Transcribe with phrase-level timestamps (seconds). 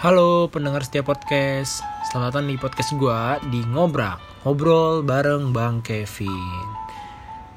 [0.00, 1.84] Halo pendengar setiap podcast.
[2.08, 3.20] Selamat datang di podcast gue
[3.52, 6.64] di Ngobrak Ngobrol bareng Bang Kevin.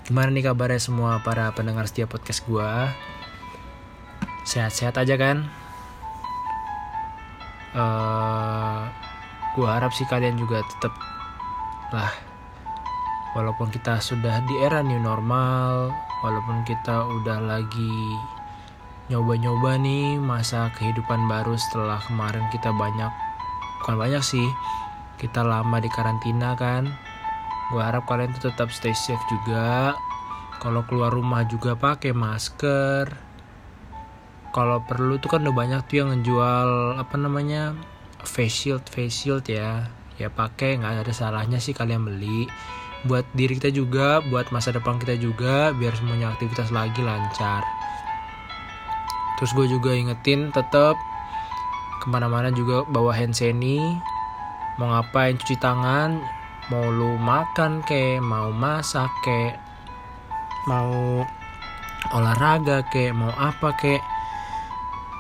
[0.03, 2.71] Gimana nih kabarnya semua para pendengar setiap podcast gue
[4.43, 5.47] Sehat-sehat aja kan?
[7.71, 8.91] Uh,
[9.55, 10.91] Gue harap sih kalian juga tetap
[11.95, 12.11] lah.
[13.39, 17.95] Walaupun kita sudah di era new normal Walaupun kita udah lagi
[19.11, 23.11] nyoba-nyoba nih masa kehidupan baru setelah kemarin kita banyak
[23.83, 24.47] bukan banyak sih
[25.23, 26.89] kita lama di karantina kan.
[27.71, 29.95] Gue harap kalian tuh tetap stay safe juga.
[30.59, 33.07] Kalau keluar rumah juga pakai masker.
[34.53, 37.73] Kalau perlu tuh kan udah banyak tuh yang ngejual apa namanya
[38.21, 39.87] face shield face shield ya.
[40.21, 42.45] Ya pakai nggak ada salahnya sih kalian beli.
[43.03, 47.82] Buat diri kita juga buat masa depan kita juga biar semuanya aktivitas lagi lancar
[49.37, 50.97] terus gue juga ingetin tetap
[52.03, 54.01] ke mana-mana juga bawa hand sanitizer
[54.81, 56.17] mau ngapain cuci tangan
[56.71, 59.53] mau lu makan ke mau masak ke
[60.65, 61.21] mau
[62.11, 63.99] olahraga ke mau apa ke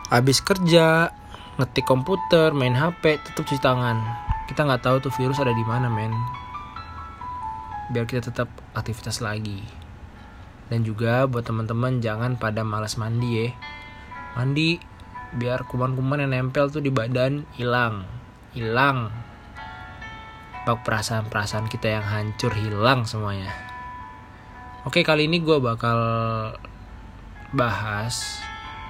[0.09, 1.11] habis kerja
[1.57, 4.01] ngetik komputer main hp tetap cuci tangan.
[4.49, 6.11] Kita nggak tahu tuh virus ada di mana men.
[7.93, 9.61] Biar kita tetap aktivitas lagi.
[10.67, 13.47] Dan juga buat teman-teman jangan pada malas mandi ya
[14.33, 14.81] mandi
[15.33, 18.05] biar kuman-kuman yang nempel tuh di badan hilang.
[18.53, 19.09] Hilang.
[20.63, 23.51] Bak perasaan-perasaan kita yang hancur hilang semuanya.
[24.85, 25.99] Oke kali ini gue bakal
[27.53, 28.41] bahas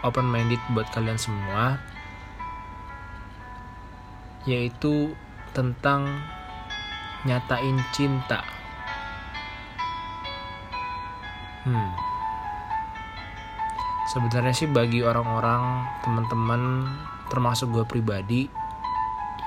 [0.03, 1.79] open minded buat kalian semua
[4.43, 5.15] yaitu
[5.55, 6.07] tentang
[7.23, 8.43] nyatain cinta.
[11.63, 12.12] Hmm
[14.11, 16.91] sebenarnya sih bagi orang-orang teman-teman
[17.31, 18.41] termasuk gue pribadi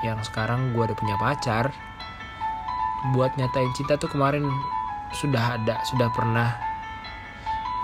[0.01, 1.73] yang sekarang gue udah punya pacar
[3.13, 4.45] buat nyatain cinta tuh kemarin
[5.13, 6.57] sudah ada sudah pernah.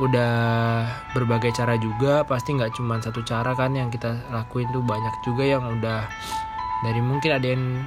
[0.01, 0.33] Udah
[1.13, 5.45] berbagai cara juga pasti nggak cuma satu cara kan yang kita lakuin tuh banyak juga
[5.45, 6.09] yang udah
[6.81, 7.85] dari mungkin ada yang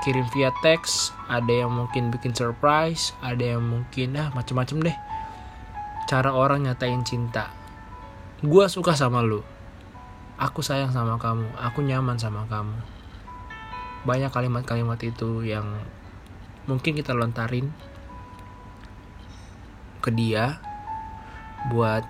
[0.00, 4.96] kirim via teks ada yang mungkin bikin surprise ada yang mungkin ah macem-macem deh.
[6.08, 7.57] Cara orang nyatain cinta
[8.38, 9.42] gue suka sama lu.
[10.38, 11.50] Aku sayang sama kamu.
[11.58, 12.78] Aku nyaman sama kamu.
[14.06, 15.66] Banyak kalimat-kalimat itu yang
[16.70, 17.74] mungkin kita lontarin
[19.98, 20.62] ke dia
[21.74, 22.06] buat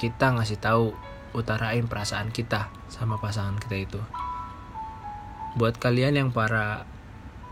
[0.00, 0.96] kita ngasih tahu
[1.36, 4.00] utarain perasaan kita sama pasangan kita itu.
[5.60, 6.88] Buat kalian yang para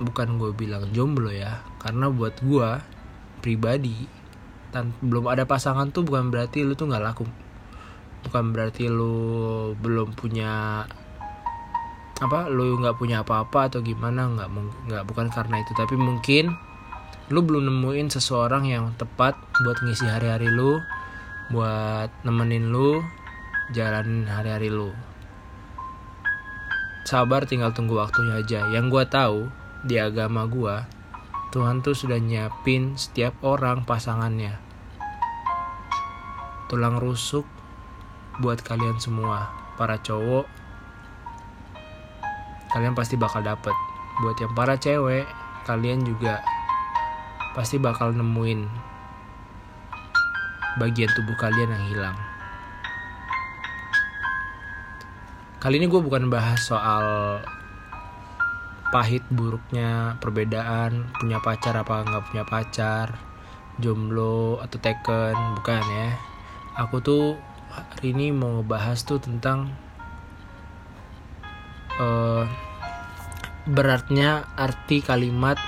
[0.01, 2.81] bukan gue bilang jomblo ya karena buat gue
[3.45, 4.09] pribadi
[4.73, 7.25] dan belum ada pasangan tuh bukan berarti lu tuh nggak laku
[8.27, 10.83] bukan berarti lu belum punya
[12.17, 14.49] apa lu nggak punya apa-apa atau gimana nggak
[14.91, 15.73] nggak bukan karena itu.
[15.79, 16.51] Tapi mungkin
[17.31, 20.79] lu belum nemuin seseorang yang tepat buat ngisi hari-hari lu
[21.55, 23.03] buat nemenin lu
[23.71, 24.91] jalanin hari-hari lu.
[27.07, 28.67] Sabar tinggal tunggu waktunya aja.
[28.75, 29.39] Yang gue tahu
[29.87, 30.75] di agama gue
[31.55, 34.59] Tuhan tuh sudah nyiapin setiap orang pasangannya.
[36.67, 37.47] Tulang rusuk
[38.41, 39.49] buat kalian semua
[39.81, 40.45] para cowok.
[42.73, 43.73] Kalian pasti bakal dapet.
[44.21, 45.25] Buat yang para cewek
[45.69, 46.41] kalian juga
[47.57, 48.69] pasti bakal nemuin
[50.77, 52.19] bagian tubuh kalian yang hilang.
[55.57, 57.41] Kali ini gue bukan bahas soal
[58.93, 63.19] pahit buruknya perbedaan punya pacar apa nggak punya pacar
[63.83, 66.09] jomblo atau taken bukan ya.
[66.77, 67.41] Aku tuh
[67.77, 69.69] hari ini mau ngebahas tuh tentang
[72.01, 72.49] uh,
[73.69, 75.61] beratnya arti kalimat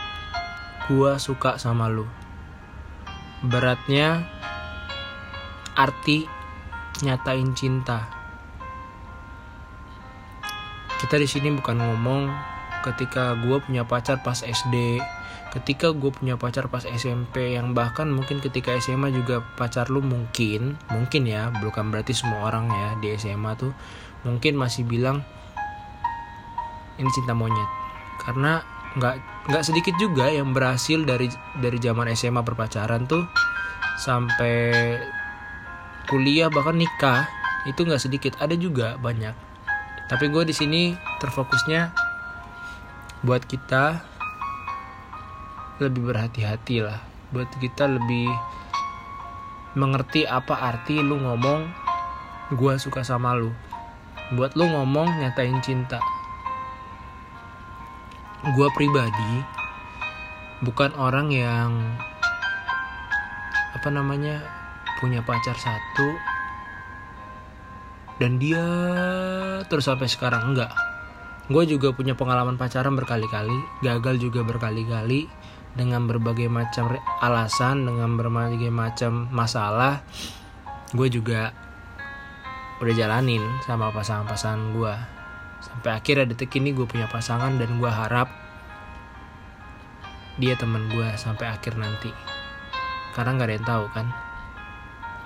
[0.88, 2.08] gua suka sama lu.
[3.44, 4.24] Beratnya
[5.76, 6.24] arti
[7.04, 8.08] nyatain cinta.
[10.98, 12.22] Kita di sini bukan ngomong
[12.82, 14.98] ketika gue punya pacar pas SD,
[15.48, 20.76] ketika gue punya pacar pas SMP yang bahkan mungkin ketika SMA juga pacar lu mungkin
[20.92, 23.72] mungkin ya bukan berarti semua orang ya di SMA tuh
[24.28, 25.24] mungkin masih bilang
[26.98, 27.70] ini cinta monyet.
[28.20, 28.60] Karena
[28.98, 29.14] nggak
[29.48, 31.30] nggak sedikit juga yang berhasil dari
[31.62, 33.24] dari zaman SMA berpacaran tuh
[34.02, 34.98] sampai
[36.10, 37.24] kuliah bahkan nikah
[37.64, 38.32] itu nggak sedikit.
[38.42, 39.32] Ada juga banyak.
[40.10, 40.82] Tapi gue di sini
[41.22, 41.92] terfokusnya
[43.22, 44.17] buat kita
[45.78, 46.98] lebih berhati-hati lah.
[47.30, 48.26] Buat kita lebih
[49.78, 51.70] mengerti apa arti lu ngomong
[52.54, 53.54] gue suka sama lu.
[54.34, 56.02] Buat lu ngomong nyatain cinta.
[58.54, 59.42] Gue pribadi
[60.66, 61.70] bukan orang yang
[63.78, 64.42] apa namanya
[64.98, 66.08] punya pacar satu
[68.18, 68.66] dan dia
[69.70, 70.74] terus sampai sekarang enggak.
[71.48, 75.30] Gue juga punya pengalaman pacaran berkali-kali gagal juga berkali-kali
[75.76, 80.00] dengan berbagai macam alasan dengan berbagai macam masalah
[80.96, 81.52] gue juga
[82.78, 84.94] udah jalanin sama pasangan-pasangan gue
[85.58, 88.30] sampai akhirnya detik ini gue punya pasangan dan gue harap
[90.38, 92.14] dia teman gue sampai akhir nanti.
[93.12, 94.06] Karena nggak ada yang tahu kan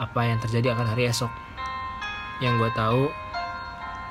[0.00, 1.28] apa yang terjadi akan hari esok.
[2.40, 3.04] Yang gue tahu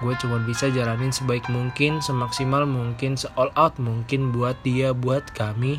[0.02, 5.30] gue cuma bisa jalanin sebaik mungkin semaksimal mungkin se all out mungkin buat dia buat
[5.38, 5.78] kami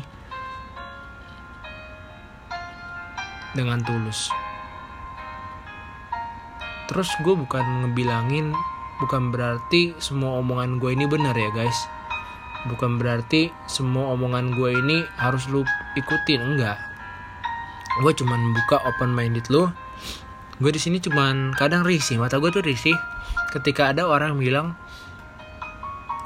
[3.53, 4.29] dengan tulus.
[6.89, 8.53] Terus gue bukan ngebilangin
[9.01, 11.77] bukan berarti semua omongan gue ini benar ya guys.
[12.69, 15.65] Bukan berarti semua omongan gue ini harus lu
[15.97, 16.77] ikutin enggak.
[18.01, 19.69] Gue cuman buka open minded lu.
[20.61, 22.95] Gue di sini cuman kadang risih mata gue tuh risih.
[23.51, 24.77] Ketika ada orang bilang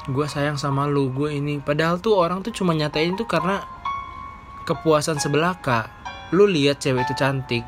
[0.08, 1.60] gue sayang sama lu gue ini.
[1.60, 3.64] Padahal tuh orang tuh cuma nyatain tuh karena
[4.68, 5.97] kepuasan sebelah kak
[6.34, 7.64] lu lihat cewek itu cantik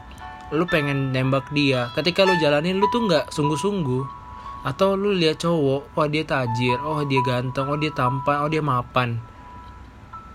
[0.51, 4.19] lu pengen nembak dia ketika lu jalanin lu tuh nggak sungguh-sungguh.
[4.61, 8.61] Atau lu lihat cowok wah dia tajir oh dia ganteng oh dia tampan oh dia
[8.61, 9.17] mapan.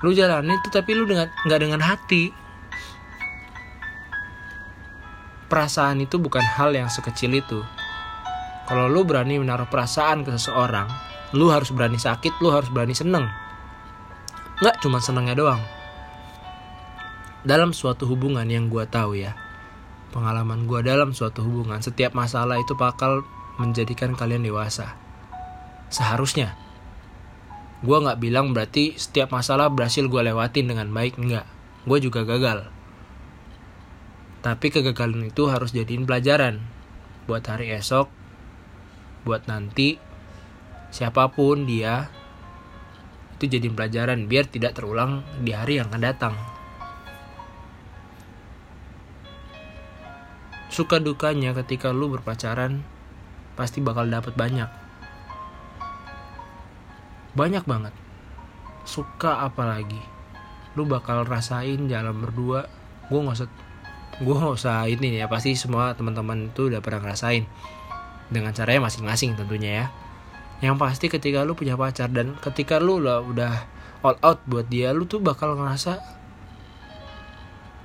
[0.01, 2.33] Lu jalanin itu tapi lu dengan nggak dengan hati.
[5.45, 7.61] Perasaan itu bukan hal yang sekecil itu.
[8.65, 10.89] Kalau lu berani menaruh perasaan ke seseorang
[11.37, 13.29] lu harus berani sakit lu harus berani seneng.
[14.57, 15.74] Nggak cuma senengnya doang
[17.45, 19.37] dalam suatu hubungan yang gue tahu ya
[20.15, 23.27] pengalaman gue dalam suatu hubungan setiap masalah itu bakal
[23.59, 24.95] menjadikan kalian dewasa.
[25.91, 26.55] Seharusnya.
[27.83, 31.43] Gue gak bilang berarti setiap masalah berhasil gue lewatin dengan baik, enggak.
[31.83, 32.71] Gue juga gagal.
[34.39, 36.63] Tapi kegagalan itu harus jadiin pelajaran.
[37.27, 38.07] Buat hari esok,
[39.27, 39.97] buat nanti,
[40.93, 42.09] siapa pun dia,
[43.35, 46.54] itu jadi pelajaran biar tidak terulang di hari yang akan datang.
[50.75, 52.83] Suka dukanya ketika lu berpacaran
[53.55, 54.67] pasti bakal dapat banyak.
[57.31, 57.95] Banyak banget.
[58.83, 60.03] Suka apalagi
[60.75, 62.67] lu bakal rasain jalan berdua.
[63.07, 63.47] Gue nggak usah
[64.19, 67.47] gue nggak usah ini ya pasti semua teman-teman itu udah pernah ngerasain.
[68.27, 69.85] Dengan caranya masing-masing tentunya ya.
[70.59, 73.63] Yang pasti ketika lu punya pacar dan ketika lu lah udah
[74.03, 76.03] all out buat dia lu tuh bakal ngerasa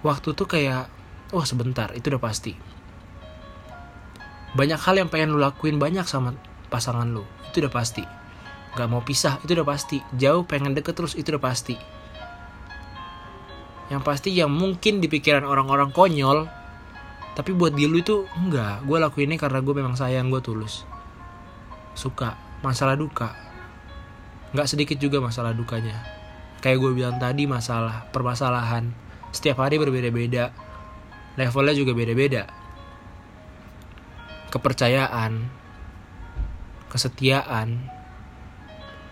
[0.03, 0.91] waktu tuh kayak
[1.31, 2.70] wah sebentar itu udah pasti
[4.51, 6.35] banyak hal yang pengen lu lakuin banyak sama
[6.71, 7.23] pasangan lu.
[7.51, 8.03] Itu udah pasti.
[8.75, 10.03] Gak mau pisah itu udah pasti.
[10.19, 11.79] Jauh pengen deket terus itu udah pasti.
[13.91, 16.47] Yang pasti yang mungkin di pikiran orang-orang konyol
[17.35, 18.83] tapi buat dia lu itu enggak.
[18.87, 20.83] Gue lakuin ini karena gue memang sayang gue tulus.
[21.95, 22.35] Suka.
[22.61, 23.33] Masalah duka.
[24.51, 25.97] Nggak sedikit juga masalah dukanya.
[26.59, 28.91] Kayak gue bilang tadi masalah permasalahan.
[29.31, 30.51] Setiap hari berbeda-beda.
[31.39, 32.60] Levelnya juga beda-beda
[34.51, 35.49] kepercayaan,
[36.91, 37.79] kesetiaan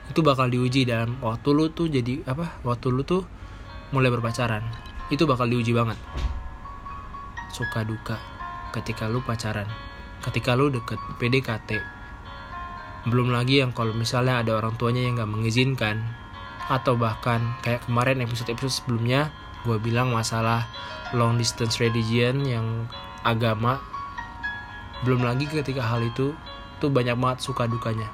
[0.08, 2.64] itu bakal diuji dalam waktu lu tuh jadi apa?
[2.64, 3.28] Waktu lu tuh
[3.92, 4.64] mulai berpacaran.
[5.12, 6.00] Itu bakal diuji banget.
[7.52, 8.16] Suka duka
[8.73, 9.68] ketika lu pacaran.
[10.25, 11.80] Ketika lu deket PDKT.
[13.09, 16.02] Belum lagi yang kalau misalnya ada orang tuanya yang gak mengizinkan
[16.68, 19.33] atau bahkan kayak kemarin episode-episode sebelumnya
[19.64, 20.68] gue bilang masalah
[21.16, 22.85] long distance religion yang
[23.25, 23.80] agama
[25.07, 26.35] belum lagi ketika hal itu
[26.83, 28.09] tuh banyak banget suka dukanya.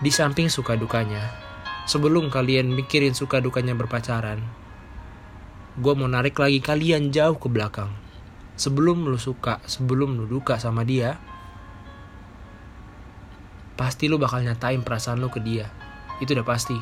[0.00, 1.20] Di samping suka dukanya
[1.84, 4.60] sebelum kalian mikirin suka dukanya berpacaran
[5.80, 7.88] gue mau narik lagi kalian jauh ke belakang.
[8.60, 11.16] Sebelum lu suka sebelum lu duka sama dia
[13.80, 15.70] pasti lu bakal nyatain perasaan lu ke dia.
[16.20, 16.76] Itu udah pasti.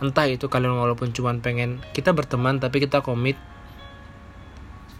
[0.00, 3.36] Entah itu kalian walaupun cuman pengen kita berteman tapi kita komit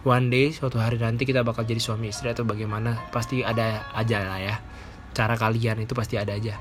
[0.07, 4.23] one day suatu hari nanti kita bakal jadi suami istri atau bagaimana pasti ada aja
[4.23, 4.55] lah ya.
[5.11, 6.55] Cara kalian itu pasti ada aja.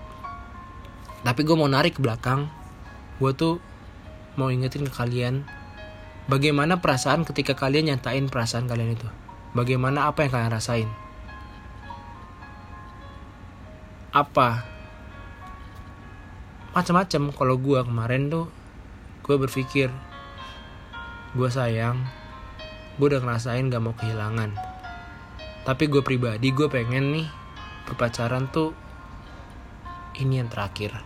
[1.22, 2.50] Tapi gue mau narik ke belakang
[3.22, 3.62] gue tuh
[4.34, 5.46] mau ingetin ke kalian
[6.26, 9.08] bagaimana perasaan ketika kalian nyatain perasaan kalian itu?
[9.54, 10.90] Bagaimana apa yang kalian rasain?
[14.10, 14.66] Apa?
[16.74, 18.50] Macam-macam kalau gue kemarin tuh
[19.22, 19.88] gue berpikir
[21.32, 22.25] gue sayang
[22.96, 24.56] gue udah ngerasain gak mau kehilangan.
[25.68, 27.28] Tapi gue pribadi gue pengen nih
[27.84, 28.72] berpacaran tuh
[30.16, 30.96] ini yang terakhir.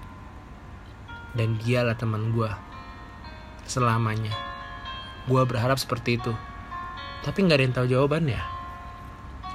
[1.35, 2.51] Dan dialah teman gue
[3.67, 4.31] selamanya.
[5.27, 6.31] Gue berharap seperti itu.
[7.27, 8.41] Tapi nggak ada yang tahu jawabannya.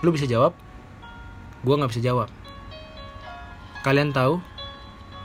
[0.03, 0.51] Lu bisa jawab?
[1.63, 2.29] Gue nggak bisa jawab.
[3.83, 4.43] Kalian tahu?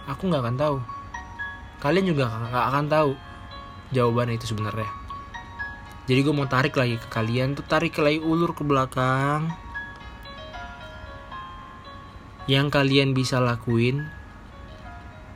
[0.06, 0.76] Aku nggak akan tahu.
[1.82, 3.10] Kalian juga nggak akan tahu
[3.90, 4.99] jawaban itu sebenarnya
[6.10, 9.46] jadi gue mau tarik lagi ke kalian tuh tarik lagi ulur ke belakang.
[12.50, 14.10] Yang kalian bisa lakuin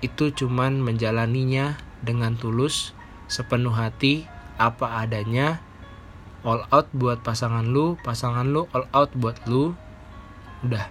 [0.03, 2.91] itu cuman menjalaninya dengan tulus
[3.31, 4.27] sepenuh hati
[4.59, 5.63] apa adanya.
[6.43, 9.79] All out buat pasangan lu pasangan lu all out buat lu.
[10.67, 10.91] Udah.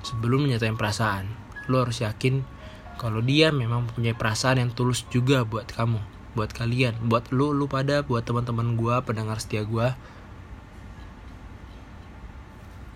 [0.00, 1.28] Sebelum nyatain perasaan
[1.68, 2.48] lu harus yakin
[2.96, 7.64] kalau dia memang punya perasaan yang tulus juga buat kamu buat kalian buat lu lu
[7.66, 9.96] pada buat teman-teman gua pendengar setia gua.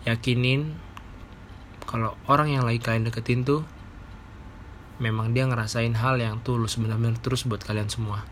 [0.05, 0.77] Yakinin
[1.89, 3.65] kalau orang yang lagi kalian deketin tuh
[5.01, 8.29] memang dia ngerasain hal yang tulus benar-benar terus buat kalian semua.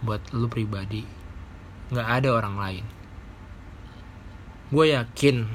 [0.00, 1.04] Buat lu pribadi.
[1.92, 2.84] Nggak ada orang lain.
[4.72, 5.46] Gue yakin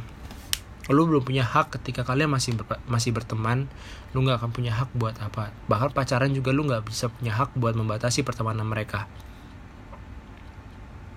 [0.91, 3.71] lu belum punya hak ketika kalian masih ber, masih berteman
[4.11, 5.55] lu nggak akan punya hak buat apa.
[5.71, 9.07] Bahkan pacaran juga lu nggak bisa punya hak buat membatasi pertemanan mereka.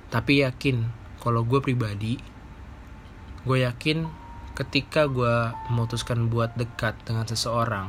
[0.08, 0.86] Tapi yakin
[1.18, 2.20] kalau gue pribadi
[3.44, 4.08] gue yakin
[4.56, 7.88] ketika gue memutuskan buat dekat dengan seseorang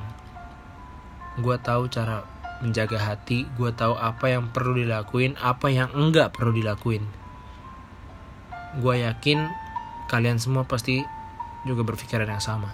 [1.39, 2.23] gue tahu cara
[2.63, 7.03] menjaga hati gue tahu apa yang perlu dilakuin apa yang enggak perlu dilakuin.
[8.79, 9.47] Gue yakin
[10.07, 11.03] kalian semua pasti
[11.65, 12.71] juga berpikiran yang sama.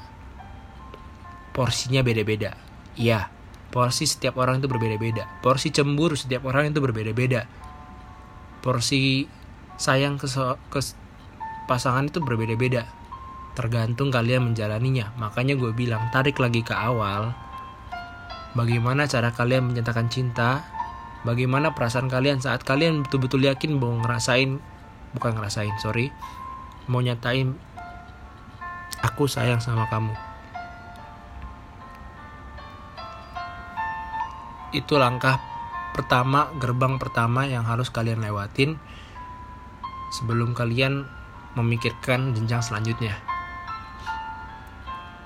[1.55, 2.55] Porsinya beda-beda.
[3.00, 5.25] Iya porsi setiap orang itu berbeda-beda.
[5.39, 7.48] Porsi cemburu setiap orang itu berbeda-beda.
[8.60, 9.25] Porsi
[9.79, 10.27] sayang ke,
[10.69, 10.79] ke
[11.65, 12.86] pasangan itu berbeda-beda.
[13.55, 15.15] Tergantung kalian menjalaninya.
[15.17, 17.31] Makanya gue bilang tarik lagi ke awal.
[18.53, 20.67] Bagaimana cara kalian menyatakan cinta?
[21.24, 24.60] Bagaimana perasaan kalian saat kalian betul-betul yakin mau ngerasain
[25.12, 26.10] bukan ngerasain sorry
[26.88, 27.53] mau nyatain
[29.01, 30.13] aku sayang sama kamu.
[34.72, 35.41] Itu langkah
[35.91, 38.79] pertama gerbang pertama yang harus kalian lewatin
[40.15, 41.03] sebelum kalian
[41.60, 43.20] memikirkan jenjang selanjutnya.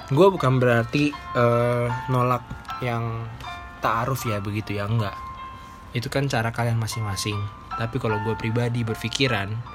[0.09, 2.41] Gue bukan berarti uh, nolak
[2.81, 3.25] yang
[3.81, 5.13] taaruf ya begitu ya enggak.
[5.93, 7.37] Itu kan cara kalian masing-masing.
[7.77, 9.74] Tapi kalau gue pribadi berpikiran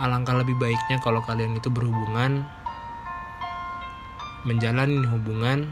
[0.00, 2.48] alangkah lebih baiknya kalau kalian itu berhubungan
[4.48, 5.68] menjalani hubungan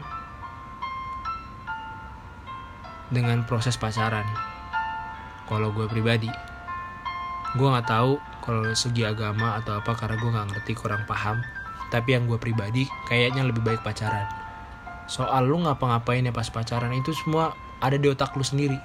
[3.09, 4.25] dengan proses pacaran.
[5.49, 6.29] Kalau gue pribadi
[7.57, 11.41] gue nggak tahu kalau segi agama atau apa karena gue nggak ngerti kurang paham.
[11.89, 14.29] Tapi yang gue pribadi kayaknya lebih baik pacaran.
[15.09, 18.77] Soal lu ngapa-ngapain ya pas pacaran itu semua ada di otak lu sendiri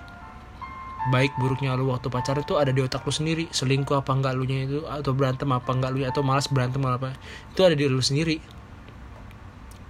[1.12, 3.44] baik buruknya lu waktu pacaran itu ada di otak lu sendiri.
[3.52, 7.12] Selingkuh apa enggak lu nya itu atau berantem apa enggak lu atau malas berantem apa
[7.52, 8.40] itu ada di lu sendiri.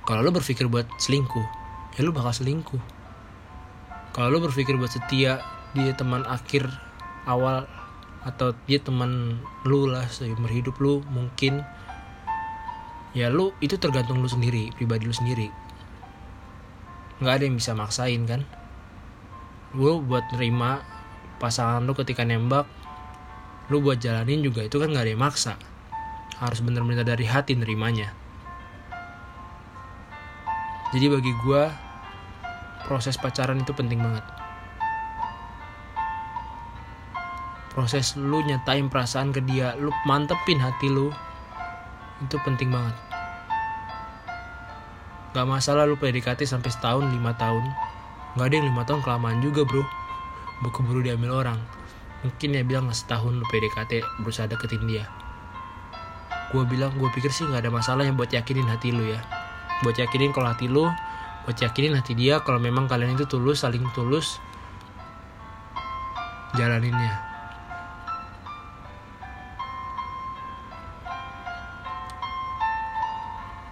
[0.05, 1.47] Kalau lu berpikir buat selingkuh
[1.95, 2.83] ya lu bakal selingkuh.
[4.15, 5.39] Kalau lu berpikir buat setia
[5.75, 6.67] dia teman akhir
[7.27, 7.67] awal
[8.25, 11.61] atau dia teman lu lah seumur hidup lu mungkin
[13.13, 15.49] ya lu itu tergantung lu sendiri pribadi lu sendiri.
[17.23, 18.43] Nggak ada yang bisa maksain kan?
[19.75, 20.94] Gue buat nerima
[21.43, 22.67] pasangan lu ketika nembak
[23.73, 25.57] lu buat jalanin juga itu kan nggak ada yang maksa.
[26.37, 28.13] Harus bener-bener dari hati nerimanya.
[30.93, 31.63] Jadi bagi gue
[32.85, 34.25] proses pacaran itu penting banget.
[37.73, 41.11] Proses lu nyatain perasaan ke dia lu mantepin hati lu
[42.23, 42.95] itu penting banget.
[45.35, 47.65] Gak masalah lu PDKT sampai setahun lima tahun.
[48.39, 50.04] Gak ada yang lima tahun kelamaan juga bro
[50.65, 51.61] Buku buru diambil orang.
[52.25, 55.05] Mungkin ya bilang setahun lu PDKT berusaha deketin dia.
[56.49, 59.21] Gue bilang gue pikir sih gak ada masalah yang buat yakinin hati lu ya.
[59.85, 60.89] Buat yakinin kalau hati lu
[61.45, 64.41] Buat yakinin hati dia kalau memang kalian itu tulus saling tulus
[66.57, 67.13] Jalaninnya.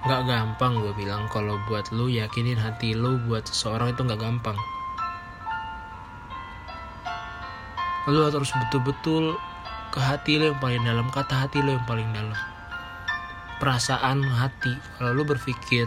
[0.02, 4.58] Gak gampang gue bilang kalau buat lu yakinin hati lu buat seseorang itu gak gampang.
[8.10, 9.36] Lu harus betul-betul
[9.92, 12.38] ke hati lu yang paling dalam, kata hati lu yang paling dalam.
[13.62, 15.86] Perasaan hati, kalau lu berpikir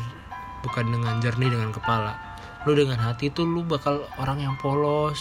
[0.64, 2.16] bukan dengan jernih dengan kepala,
[2.64, 5.20] lu dengan hati itu lu bakal orang yang polos,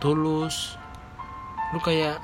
[0.00, 0.80] tulus.
[1.74, 2.22] Lu kayak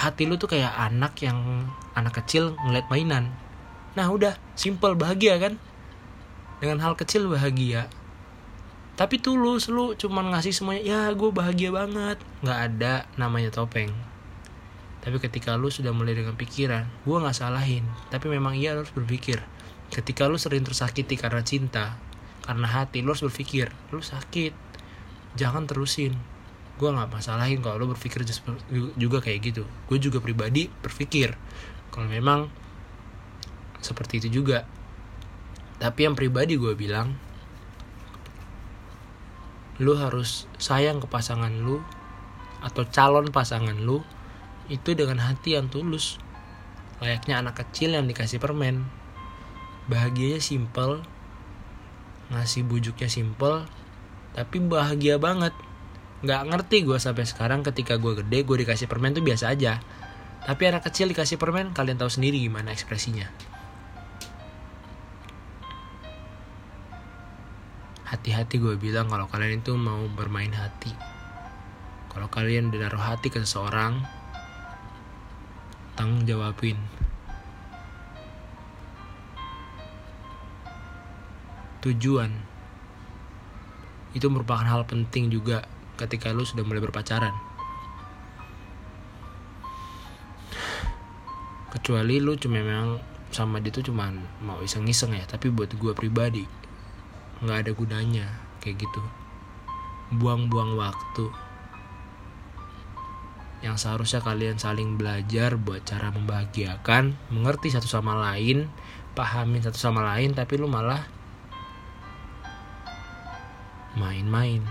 [0.00, 3.28] hati lu tuh kayak anak yang anak kecil ngeliat mainan
[3.98, 5.58] nah udah simple bahagia kan
[6.62, 7.90] dengan hal kecil bahagia
[9.00, 12.20] tapi tulus lu cuman ngasih semuanya ya gue bahagia banget.
[12.44, 13.88] Nggak ada namanya topeng.
[15.00, 17.88] Tapi ketika lu sudah mulai dengan pikiran gue nggak salahin.
[18.12, 19.40] Tapi memang iya lu harus berpikir.
[19.88, 21.96] Ketika lu sering tersakiti karena cinta
[22.44, 24.52] karena hati lu harus berpikir lu sakit
[25.32, 26.12] jangan terusin.
[26.76, 28.20] Gue nggak masalahin kalau lu berpikir
[29.00, 29.64] juga kayak gitu.
[29.88, 31.40] Gue juga pribadi berpikir
[31.88, 32.52] kalau memang
[33.80, 34.68] seperti itu juga.
[35.80, 37.29] Tapi yang pribadi gue bilang
[39.80, 41.80] lu harus sayang ke pasangan lu
[42.60, 44.04] atau calon pasangan lu
[44.68, 46.20] itu dengan hati yang tulus.
[47.00, 48.84] Layaknya anak kecil yang dikasih permen.
[49.88, 51.02] Bahagianya simple
[52.30, 53.66] ngasih bujuknya simple
[54.36, 55.56] tapi bahagia banget.
[56.20, 59.80] Nggak ngerti gue sampai sekarang ketika gue gede gue dikasih permen tuh biasa aja.
[60.44, 63.50] Tapi anak kecil dikasih permen kalian tahu sendiri gimana ekspresinya
[68.10, 70.90] hati-hati gue bilang kalau kalian itu mau bermain hati.
[72.10, 74.02] Kalau kalian udah naruh hati ke seseorang
[75.94, 76.74] tanggung jawabin.
[81.86, 82.34] Tujuan.
[84.10, 85.62] Itu merupakan hal penting juga
[85.94, 87.32] ketika lu sudah mulai berpacaran.
[91.70, 92.98] Kecuali lu cuma memang
[93.30, 96.42] sama dia tuh cuman mau iseng-iseng ya tapi buat gue pribadi
[97.40, 98.26] nggak ada gunanya
[98.60, 99.02] kayak gitu.
[100.16, 101.50] Buang-buang waktu
[103.60, 108.72] yang seharusnya kalian saling belajar buat cara membahagiakan mengerti satu sama lain
[109.12, 111.04] pahamin satu sama lain tapi lu malah
[114.00, 114.64] main-main.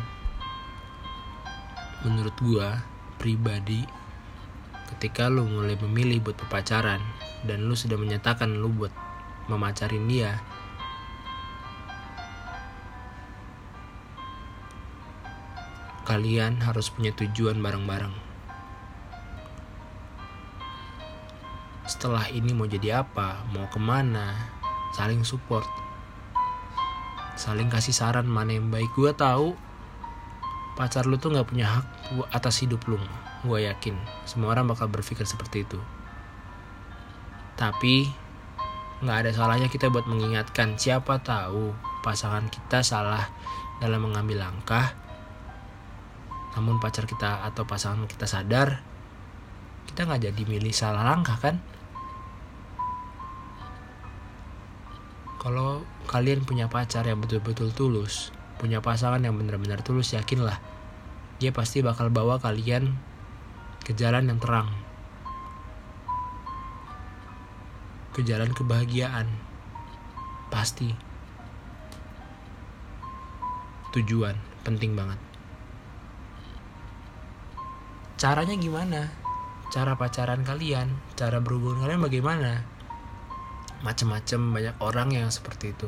[2.02, 2.82] Menurut gua
[3.20, 3.84] pribadi
[4.96, 7.04] ketika lu mulai memilih buat berpacaran
[7.46, 8.92] dan lu sudah menyatakan lu buat
[9.52, 10.40] memacarin dia
[16.10, 18.10] kalian harus punya tujuan bareng-bareng.
[21.86, 24.34] Setelah ini mau jadi apa, mau ke mana,
[24.98, 25.69] saling support,
[27.38, 28.89] saling kasih saran mana yang baik.
[28.98, 29.54] Gue tahu
[30.74, 31.86] pacar lu tuh nggak punya hak
[32.34, 32.98] atas hidup lu.
[33.45, 33.93] Gue yakin
[34.26, 35.78] semua orang bakal berpikir seperti itu.
[37.54, 38.10] Tapi
[39.06, 41.69] nggak ada salahnya kita buat mengingatkan siapa tahu
[42.02, 43.30] pasangan kita salah
[43.78, 45.09] dalam mengambil langkah
[46.58, 48.82] namun pacar kita atau pasangan kita sadar
[49.90, 51.58] kita nggak jadi milih salah langkah kan?
[55.42, 60.60] Kalau kalian punya pacar yang betul-betul tulus punya pasangan yang benar-benar tulus yakinlah
[61.40, 63.00] dia pasti bakal bawa kalian
[63.88, 64.70] ke jalan yang terang.
[68.12, 69.32] Ke jalan kebahagiaan.
[70.52, 70.92] Pasti.
[73.96, 74.36] Tujuan
[74.68, 75.29] penting banget
[78.19, 79.08] caranya gimana?
[79.71, 82.67] Cara pacaran kalian cara berhubungan kalian bagaimana?
[83.79, 85.88] Macem-macem banyak orang yang seperti itu.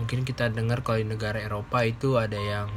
[0.00, 2.72] Mungkin kita dengar kalau di negara Eropa itu ada yang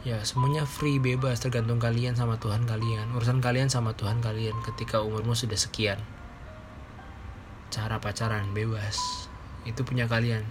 [0.00, 3.12] ya semuanya free bebas tergantung kalian sama Tuhan kalian.
[3.12, 6.00] Urusan kalian sama Tuhan kalian ketika umurmu sudah sekian.
[7.68, 9.28] Cara pacaran bebas.
[9.68, 10.48] Itu punya kalian.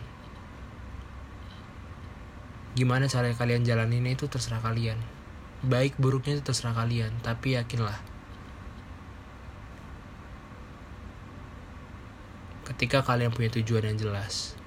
[2.77, 5.22] Gimana cara kalian jalanin itu terserah kalian
[5.63, 7.95] baik buruknya itu terserah kalian tapi yakinlah.
[12.67, 14.59] Ketika kalian punya tujuan yang jelas.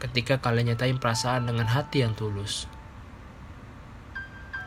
[0.00, 2.68] Ketika kalian nyatain perasaan dengan hati yang tulus.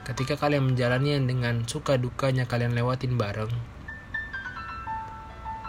[0.06, 3.54] Ketika kalian menjalani dengan suka dukanya kalian lewatin bareng.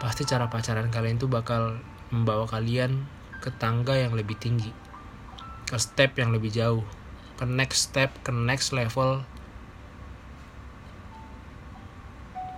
[0.01, 1.81] Pasti cara pacaran kalian itu bakal
[2.13, 3.09] membawa kalian
[3.41, 4.73] ke tangga yang lebih tinggi.
[5.65, 6.85] Ke step yang lebih jauh
[7.35, 9.27] ke next step ke next level.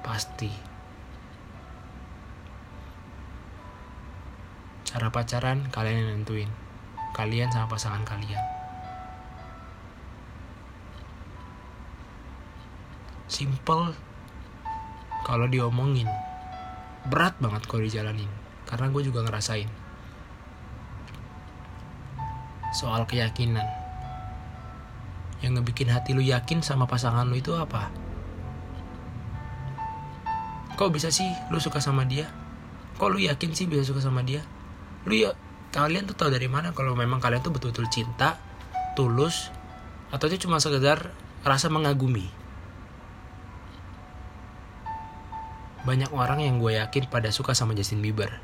[0.04, 0.52] Pasti.
[4.86, 6.50] Cara pacaran kalian yang nentuin.
[7.16, 8.40] Kalian sama pasangan kalian.
[13.26, 13.96] Simple.
[15.26, 16.06] Kalau diomongin
[17.10, 18.30] berat banget kalau dijalanin.
[18.68, 19.66] Karena gue juga ngerasain.
[22.76, 23.85] Soal keyakinan
[25.46, 27.94] yang ngebikin hati lu yakin sama pasangan lu itu apa?
[30.74, 32.26] Kok bisa sih lu suka sama dia?
[32.98, 34.42] Kok lu yakin sih bisa suka sama dia?
[35.06, 35.38] Lu ya
[35.70, 38.34] kalian tuh tahu dari mana kalau memang kalian tuh betul-betul cinta,
[38.98, 39.54] tulus,
[40.10, 41.14] atau itu cuma sekedar
[41.46, 42.26] rasa mengagumi?
[45.86, 48.42] banyak orang yang gue yakin pada suka sama Justin Bieber.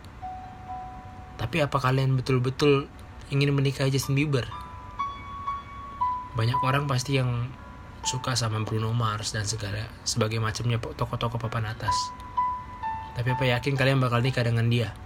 [1.42, 2.86] Tapi apa kalian betul-betul
[3.34, 4.46] ingin menikahi Justin Bieber?
[6.32, 7.50] Banyak orang pasti yang
[8.02, 11.94] suka sama Bruno Mars dan segala sebagai macamnya tokoh-tokoh papan atas.
[13.12, 14.96] Tapi apa yakin kalian bakal nikah dengan dia?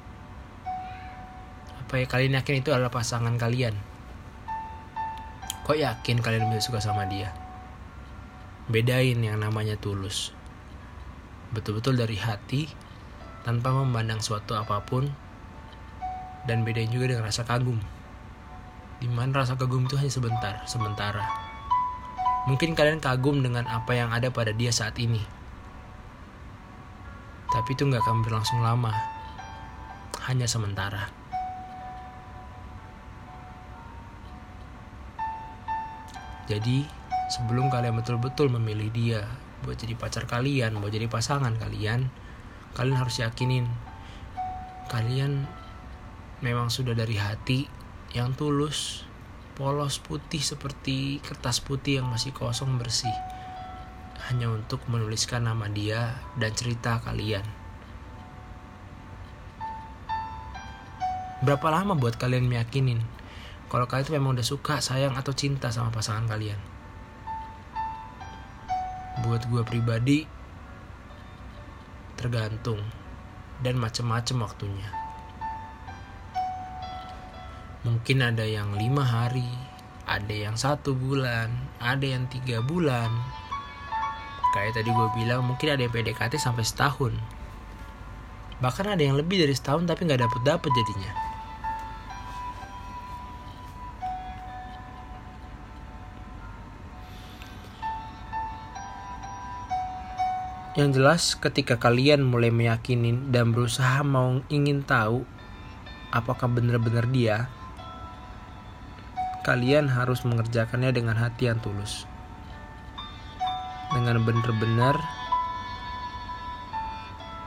[1.83, 3.75] Apa ya kalian yakin itu adalah pasangan kalian?
[5.67, 7.35] Kok yakin kalian bisa suka sama dia?
[8.71, 10.37] Bedain yang namanya tulus
[11.55, 12.67] betul-betul dari hati
[13.47, 15.07] tanpa memandang suatu apa pun
[16.47, 17.79] dan bedain juga dengan rasa kagum
[19.03, 21.27] di mana rasa kagum itu hanya sebentar sementara.
[22.47, 25.21] Mungkin kalian kagum dengan apa yang ada pada dia saat ini.
[27.51, 28.95] Tapi itu nggak akan berlangsung lama.
[30.27, 31.11] Hanya sementara.
[36.47, 36.87] Jadi
[37.27, 39.21] sebelum kalian betul-betul memilih dia
[39.67, 42.07] buat jadi pacar kalian buat jadi pasangan kalian
[42.79, 43.67] kalian harus yakinin
[44.87, 45.51] kalian
[46.39, 47.67] memang sudah dari hati
[48.17, 49.05] yang tulus
[49.61, 53.13] polos putih seperti kertas putih yang masih kosong bersih.
[54.33, 57.45] Hanya untuk menuliskan nama dia dan cerita kalian.
[61.45, 63.05] Berapa lama buat kalian meyakinin
[63.69, 66.57] kalau kalian itu memang udah suka sayang atau cinta sama pasangan kalian?
[69.21, 70.25] Buat gue pribadi
[72.17, 72.81] tergantung
[73.61, 75.06] dan macem-macem waktunya
[77.87, 79.47] mungkin ada yang lima hari
[80.07, 83.11] ada yang satu bulan ada yang tiga bulan.
[84.55, 87.13] Kayak tadi gue bilang mungkin ada yang PDKT sampai setahun.
[88.57, 91.13] Bahkan ada yang lebih dari setahun tapi nggak dapet dapet jadinya.
[100.77, 105.25] Yang jelas ketika kalian mulai meyakini dan berusaha mau ingin tahu
[106.13, 107.49] apakah benar-benar dia,
[109.47, 112.03] kalian harus mengerjakannya dengan hati yang tulus.
[113.95, 114.99] Dengan benar-benar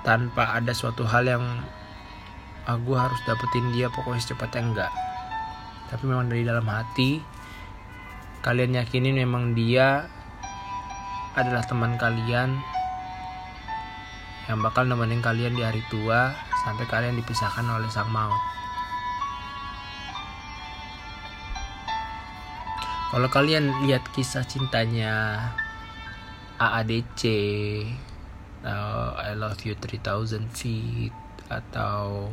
[0.08, 1.44] tanpa ada suatu hal yang
[2.64, 4.92] aku harus dapetin dia pokoknya secepatnya enggak.
[5.92, 7.20] Tapi memang dari dalam hati
[8.48, 10.08] kalian yakinin memang dia
[11.36, 12.56] adalah teman kalian
[14.48, 16.32] yang bakal nemenin kalian di hari tua
[16.64, 18.59] sampai kalian dipisahkan oleh sang maut.
[23.10, 25.42] Kalau kalian lihat kisah cintanya
[26.62, 27.22] AADC
[28.62, 31.10] atau I Love You 3000 Feet
[31.50, 32.30] atau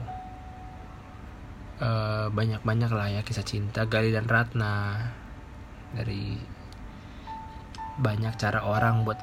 [1.81, 3.89] uh, banyak-banyak lah ya kisah cinta.
[3.89, 5.01] Gali dan Ratna
[5.97, 6.37] dari
[7.97, 9.17] banyak cara orang buat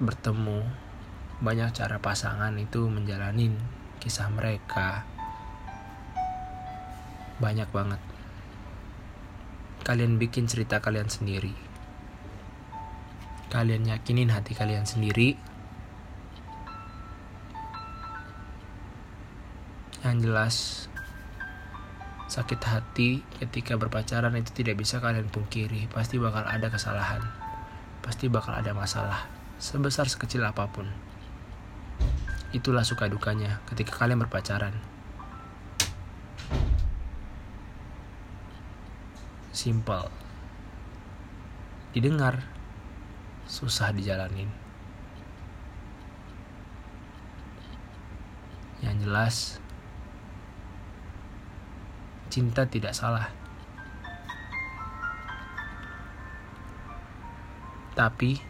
[0.00, 0.64] bertemu
[1.44, 3.52] banyak cara pasangan itu menjalani
[4.00, 5.04] kisah mereka.
[7.36, 8.11] Banyak banget
[9.82, 11.50] kalian bikin cerita kalian sendiri.
[13.50, 15.34] Kalian yakinin hati kalian sendiri.
[20.02, 20.56] Yang jelas
[22.30, 25.90] sakit hati ketika berpacaran itu tidak bisa kalian pungkiri.
[25.90, 27.22] Pasti bakal ada kesalahan.
[28.00, 29.26] Pasti bakal ada masalah
[29.62, 30.86] sebesar sekecil apa pun.
[32.54, 34.91] Itulah suka dukanya ketika kalian berpacaran.
[39.62, 40.10] Simple.
[41.94, 42.42] Didengar,
[43.46, 44.50] susah dijalanin.
[48.82, 49.36] Yang jelas,
[52.26, 53.30] cinta tidak salah.
[57.94, 58.42] Tapi,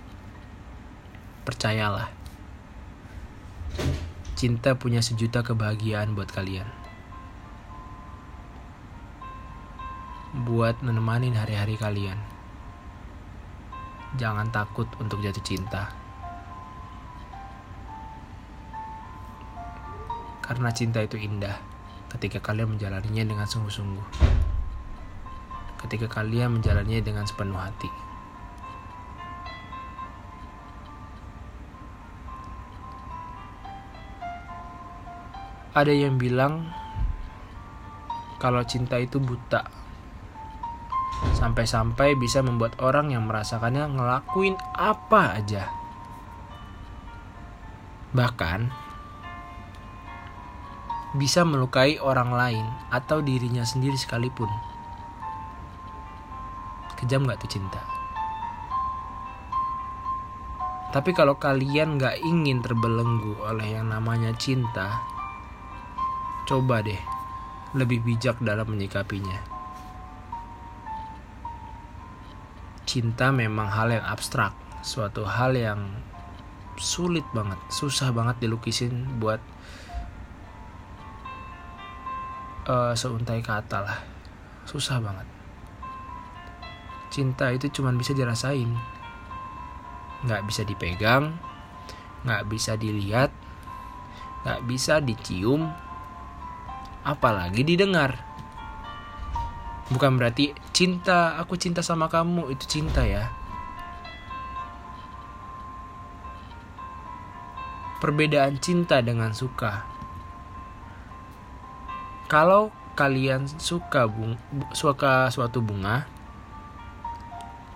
[1.44, 2.09] percayalah
[4.33, 6.82] Cinta punya sejuta kebahagiaan buat kalian.
[10.53, 12.21] Buat menemani hari-hari kalian.
[14.21, 15.88] Jangan takut untuk jatuh cinta.
[20.45, 21.57] Karena cinta itu indah
[22.12, 24.05] ketika kalian menjalaninya dengan sungguh-sungguh.
[25.81, 27.88] Ketika kalian menjalaninya dengan sepenuh hati.
[35.73, 36.69] Ada yang bilang
[38.37, 39.81] kalau cinta itu buta.
[41.42, 45.66] Sampai-sampai bisa membuat orang yang merasakannya ngelakuin apa aja.
[48.14, 48.70] Bahkan
[51.18, 54.46] bisa melukai orang lain atau dirinya sendiri sekalipun.
[56.94, 57.83] Kejam gak tuh cinta?
[60.94, 65.02] Tapi kalau kalian gak ingin terbelenggu oleh yang namanya cinta,
[66.46, 67.02] coba deh
[67.74, 69.52] lebih bijak dalam menyikapinya.
[72.92, 74.52] Cinta memang hal yang abstrak,
[74.85, 75.81] suatu hal yang
[76.76, 79.40] sulit banget, susah banget dilukisin buat
[82.68, 83.96] uh, seuntai kata lah.
[84.68, 85.24] Susah banget.
[87.09, 88.68] Cinta itu cuma bisa dirasain,
[90.28, 91.33] nggak bisa dipegang,
[92.28, 93.33] nggak bisa dilihat,
[94.44, 95.64] nggak bisa dicium,
[97.09, 98.20] apalagi didengar.
[99.92, 103.28] Bukan berarti cinta, aku cinta sama kamu itu cinta ya.
[108.00, 109.85] Perbedaan cinta dengan suka.
[112.26, 114.40] Kalau kalian suka bung,
[114.72, 116.09] suka suatu bunga,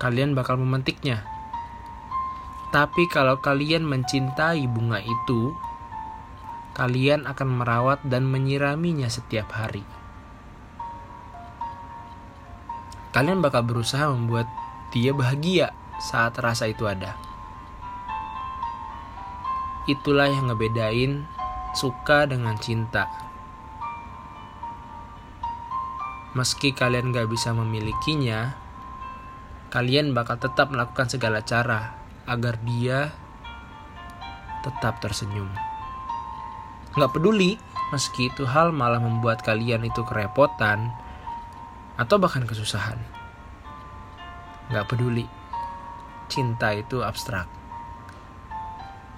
[0.00, 1.20] kalian bakal memetiknya.
[2.72, 5.52] Tapi kalau kalian mencintai bunga itu,
[6.72, 9.95] kalian akan merawat dan menyiraminya setiap hari.
[13.16, 14.44] Kalian bakal berusaha membuat
[14.92, 17.16] dia bahagia saat rasa itu ada.
[19.88, 21.24] Itulah yang ngebedain
[21.72, 23.08] suka dengan cinta.
[26.36, 28.52] Meski kalian gak bisa memilikinya,
[29.72, 31.96] kalian bakal tetap melakukan segala cara
[32.28, 33.16] agar dia
[34.60, 35.48] tetap tersenyum.
[37.00, 37.56] Nggak peduli,
[37.96, 40.92] meski itu hal malah membuat kalian itu kerepotan
[41.96, 43.00] atau bahkan kesusahan.
[44.72, 45.24] Nggak peduli,
[46.28, 47.48] cinta itu abstrak.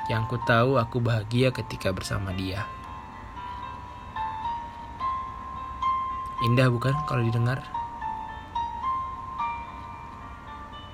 [0.09, 2.65] Yang ku tahu aku bahagia ketika bersama dia.
[6.47, 7.61] Indah bukan kalau didengar?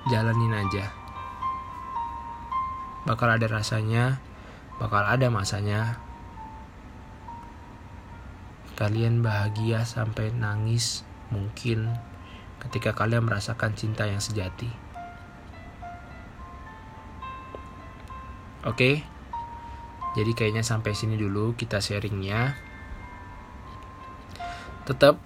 [0.09, 0.91] Jalanin aja.
[3.05, 4.17] Bakal ada rasanya,
[4.81, 6.01] bakal ada masanya,
[8.75, 11.89] Kalian bahagia sampai nangis mungkin
[12.61, 14.69] ketika kalian merasakan cinta yang sejati.
[18.65, 19.05] Oke,
[20.17, 22.57] jadi kayaknya sampai sini dulu kita sharingnya.
[24.89, 25.21] Tetap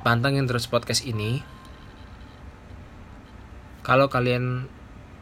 [0.00, 1.44] pantengin terus podcast ini.
[3.84, 4.70] Kalau kalian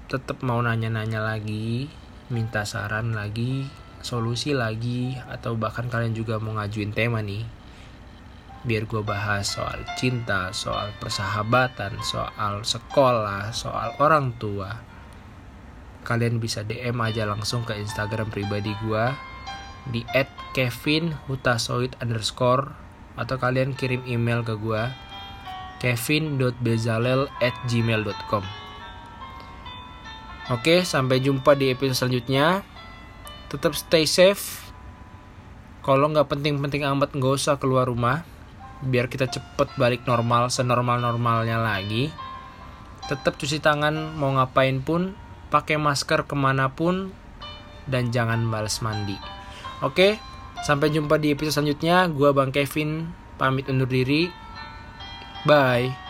[0.07, 1.91] tetap mau nanya-nanya lagi,
[2.31, 3.67] minta saran lagi,
[4.05, 7.43] solusi lagi, atau bahkan kalian juga mau ngajuin tema nih,
[8.69, 14.85] biar gue bahas soal cinta, soal persahabatan, soal sekolah, soal orang tua.
[16.05, 19.05] Kalian bisa DM aja langsung ke Instagram pribadi gue
[19.89, 20.05] di
[20.53, 22.77] @kevinhutasoid underscore
[23.17, 24.83] atau kalian kirim email ke gue
[25.81, 28.45] kevin.bezalel at gmail.com
[30.49, 32.65] Oke, sampai jumpa di episode selanjutnya.
[33.53, 34.73] Tetap stay safe.
[35.85, 38.25] Kalau nggak penting-penting amat nggak usah keluar rumah
[38.85, 42.11] biar kita cepet balik normal senormal normalnya lagi.
[43.09, 45.17] Tetap cuci tangan mau ngapain pun
[45.49, 47.11] pakai masker ke mana pun
[47.89, 49.17] dan jangan balas mandi.
[49.81, 50.21] Oke
[50.63, 52.07] sampai jumpa di episode selanjutnya.
[52.13, 53.11] Gua bang Kevin
[53.41, 54.29] pamit undur diri.
[55.47, 56.08] Bye